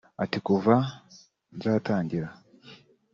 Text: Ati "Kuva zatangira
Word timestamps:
Ati 0.23 0.37
"Kuva 0.47 0.75
zatangira 1.61 2.29